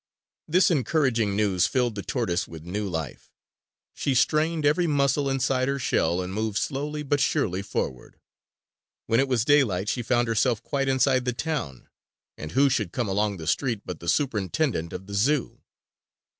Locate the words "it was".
9.19-9.45